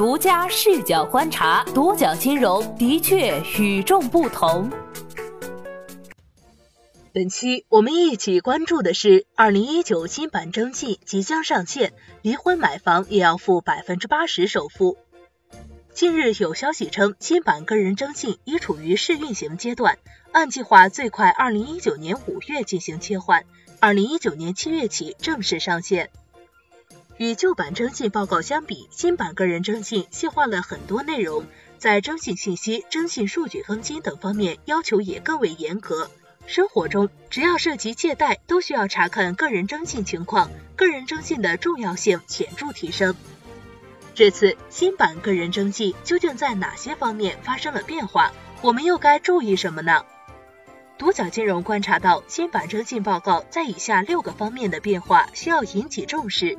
[0.00, 4.70] 独家视角观察，独角金融的确与众不同。
[7.12, 11.92] 本期我们一起关注的是，二零一九新版征信即将上线，
[12.22, 14.96] 离婚买房也要付百分之八十首付。
[15.92, 19.98] 近日有消息称，新版个人征信已处于试运行阶段，
[20.32, 23.44] 按计划最快二零一九年五月进行切换，
[23.80, 26.08] 二零一九年七月起正式上线。
[27.20, 31.44] 与旧版征信报告相比，新版个人征信细化了很多内容，
[31.76, 36.10] 在征信信息、征信数据更新等方面要求也更为严格。
[36.46, 43.14] 生活中只要涉及借贷，都需要查看个人征信情况，个人征信的重要性显著提升。
[44.14, 48.32] 这次新版个人征信究竟在哪些方面发生了变化？
[48.62, 50.06] 我们又该注意什么呢？
[50.96, 56.56] 独角金融观察到，新版征信报告在以下六个方面的变化需要引起重视：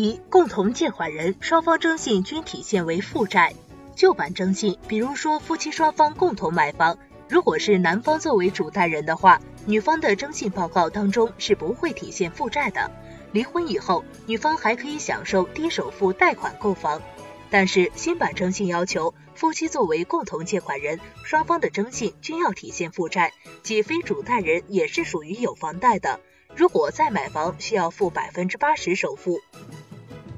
[0.00, 3.52] 一、共同借款人双方征信均体现为负债。
[3.94, 6.96] 旧版征信，比如说夫妻双方共同买房，
[7.28, 12.90] 如果是男方作为主贷人的话，女方的征信报告当中是不会体现负债的。
[13.32, 17.02] 离婚以后，女方还可以享受低首付贷款购房，
[17.50, 26.20] 但是新版征信要求，夫妻作为共同借款人，双方的征信均要体现负债，即非主贷人也是属于有房贷的。
[26.56, 29.40] 如果再买房，需要付百分之八十首付。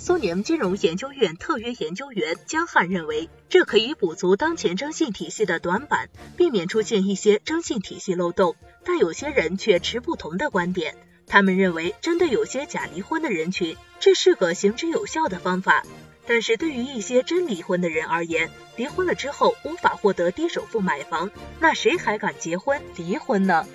[0.00, 8.54] 苏宁金融研究院特约研究员江汉认为，这可以补足当前征信体系的短板，避免出现一些征信体系漏洞。
[8.84, 10.94] 但有些人却持不同的观点。
[11.26, 15.82] 他们认为，针对有些假离婚的人群，这是个行之有效的方法。
[16.28, 23.66] 但是对于一些真离婚的人而言，离婚了之后无法获得低首付买房，那谁还敢结婚离婚呢？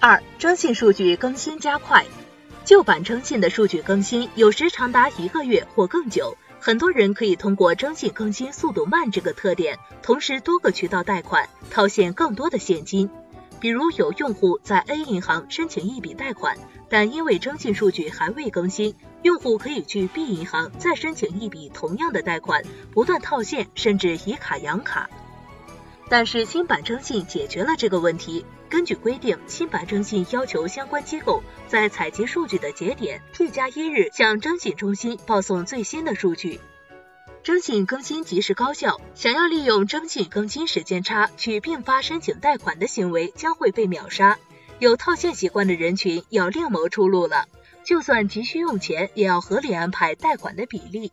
[0.00, 2.06] 二、征信数据更新加快，
[2.64, 13.10] 旧版征信的数据更新有时长达一个月或更久，很多人可以通过征信更新速度慢这个特点，同时多个渠道贷款，套现更多的现金。
[13.60, 16.56] 比如有用户在 A 银行申请一笔贷款，
[16.88, 22.62] 但因为征信数据还未更新，用户可以去 B 银行再申请一笔同样的贷款，
[22.92, 25.10] 不断套现，甚至以卡养卡。
[26.08, 28.46] 但是新版征信解决了这个问题。
[28.68, 36.60] 根据规定，新版征信要求相关机构在采集数据的节点 T 加一日向征信中心报送最新的数据。
[37.42, 44.38] 征信更新及时高效，想要利用征信更新时间差去并发申请贷款的行为将会被秒杀。
[44.78, 47.46] 有套现习惯的人群要另谋出路了，
[47.84, 51.12] 就算急需用钱，也要合理安排贷款的比例。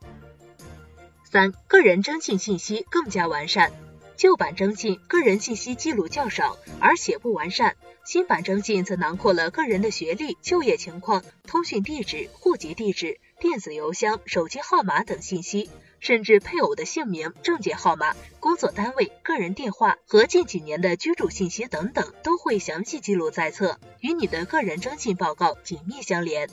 [1.30, 3.72] 三、个人征信信息更加完善。
[4.22, 7.72] 旧版征信个人信息记录较少，而且不完善；
[8.06, 15.72] 新版征信则囊括了个人的学历、就业情况、通讯地址、户籍地址、电子邮箱、手机号码等信息。
[16.00, 26.48] 甚至配偶的姓名、证件号码、工作单位、个人电话和近几年的居住信息等等，都会详细记录在册，与你的个人征信报告紧密相连。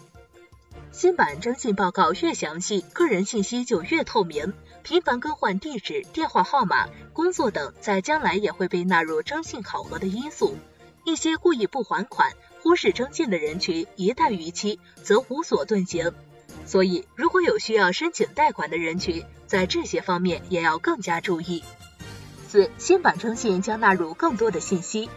[0.90, 4.54] 新版征信报告越详细，个人信息就越透明。
[4.82, 10.56] 频繁更换地址、电话号码、工作等，在将来也会被纳入征信考核的因素。
[11.04, 16.12] 一些故意不还款、忽视征信的人群，一旦逾期，则无所遁形。
[16.66, 21.64] 所以，如果有需要申请贷款的人群，在这些方面也要更加注意。
[22.46, 25.08] 四、新版征信将纳入更多的信息，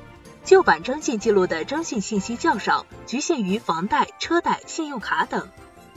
[0.43, 5.47] 旧版征信记录的征信信息较少，局限于房贷、车贷、信用卡等。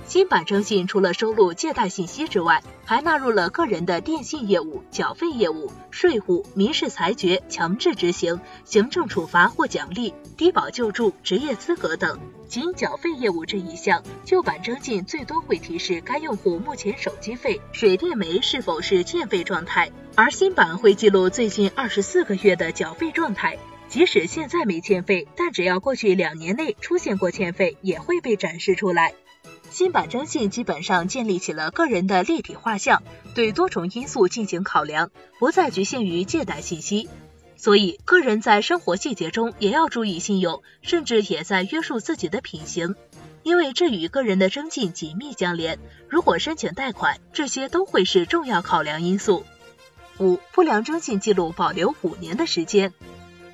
[0.07, 12.21] 新版征信除了收录借贷信息之外，还纳入了个人的电信业务、缴费业务、税务、民事裁决、强制执行、行政处罚或奖励、低保救助、职业资格等。
[12.47, 23.59] 仅缴费业务这一项，旧版征信最多会提示该用户目前手机费、水电煤是否是欠费状态，而新版会记录最近二十四个月的缴费状态。
[23.89, 29.15] 即使现在没欠费，但只要过去两年内出现过欠费，也会被展示出来。
[29.75, 33.03] 新版征信基本上建立起了个人的立体画像，
[33.35, 35.11] 对多重因素进行考量，
[35.41, 37.09] 不再局限于借贷信息。
[37.57, 42.95] 所以，个人在生活细节中也要注意信用，甚至也在约束自己的品行，
[43.43, 45.81] 因为这与个人的征信紧密相连。
[46.09, 49.43] 如果申请贷款，这些都会是重要考量因素。
[50.21, 52.93] 五、不良征信记录保留五年的时间。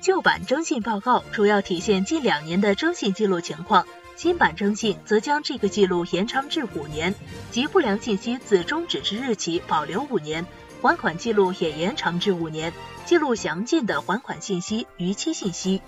[0.01, 3.87] 旧版征信报告主要体现近两年的征信记录情况。
[4.15, 7.15] 新版征信则将这个记录延长至五年，
[7.49, 10.45] 即不良信息自终止之日起保留五年，
[10.81, 12.71] 还款记录也延长至五年，
[13.05, 15.81] 记录详尽的还款信息、逾期信息。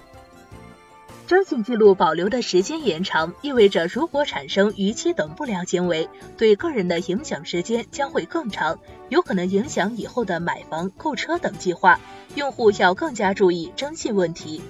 [1.26, 8.80] 征信记录保留的时间延长，意味着如果产生逾期等不良行为，对个人的影响时间将会更长，
[9.10, 12.00] 有可能影响以后的买房、购车等计划。
[12.36, 14.62] 用户要更加注意征信问题。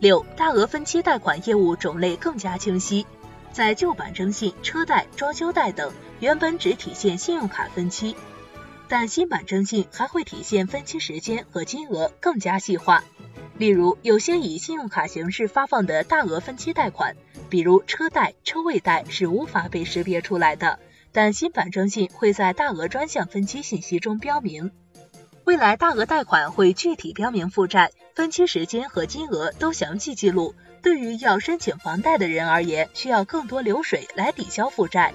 [0.00, 3.06] 六、大额分期贷款业务种类更加清晰。
[3.52, 8.16] 在旧版征信、车贷、装修贷等原本只体现信用卡分期，
[8.88, 13.04] 但新版征信还会体现分期时间和金额更加细化。
[13.58, 17.14] 例如，有些以信用卡形式发放的大额分期贷款，
[17.50, 20.78] 比如车贷、车位贷是无法被识别出来的，
[21.12, 24.70] 但新版征信会在大额专项分期信息中标明。
[25.44, 30.54] 未来大额贷款会具体标明负债、分期时间和金额都详细记录。
[30.82, 35.12] 对于要申请房贷的人而言，需要更多流水来抵消负债。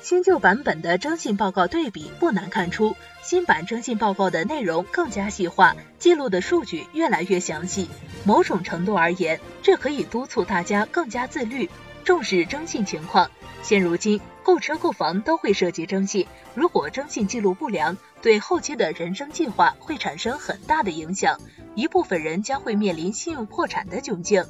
[0.00, 7.88] 新旧版本的征信报告对比，不难看出，新版征信报告的内容更加细化，记录的数据越来越详细。
[8.24, 11.70] 某种程度而言，这可以督促大家更加自律，
[12.04, 13.30] 重视征信情况。
[13.62, 14.20] 现如今，
[14.54, 21.40] 购车购房都会涉及征信，如果征信记录不良，对后期的人生计划会产生很大的影响，
[21.74, 24.44] 一部分人将会面临信用破产的窘境。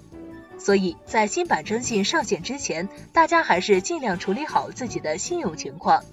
[0.59, 6.05] 所以在新版征信上线之前，大家还是尽量处理好自己的信用情况。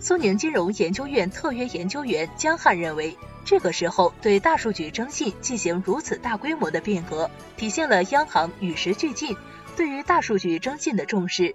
[0.00, 9.36] 苏宁金融研究院特约研究员江汉认为，这个时候对大数据征信进行如此大规模的变革，体现了央行与时俱进
[9.76, 11.54] 对于大数据征信的重视。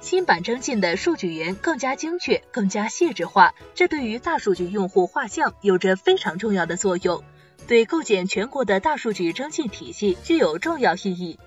[0.00, 7.22] 新版征信的数据源更加精确、更加细致化，这对于大数据用户画像有着非常重要的作用。
[7.66, 11.38] 对构建全国的大数据征信体系具有重要意义。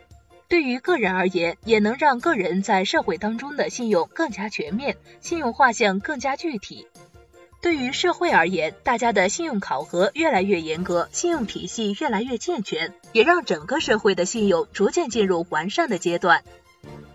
[0.48, 6.88] 对于个人而言，也能让个人在社会当中的信用更加全面，信用画像更加具体。
[7.60, 16.44] 对于社会而言，大家的信用考核越来越严格，信用体系越来越健全，也让整个社会的信用逐渐进入完善的阶段。